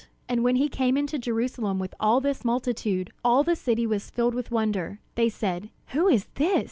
And 0.27 0.43
when 0.43 0.55
he 0.55 0.67
came 0.67 0.97
into 0.97 1.19
Jerusalem 1.19 1.77
with 1.77 1.93
all 1.99 2.19
this 2.21 2.43
multitude, 2.43 3.11
all 3.23 3.43
the 3.43 3.55
city 3.55 3.85
was 3.85 4.09
filled 4.09 4.33
with 4.33 4.49
wonder. 4.49 4.99
They 5.13 5.29
said: 5.29 5.69
"Who 5.89 6.07
is 6.07 6.25
this?" 6.33 6.59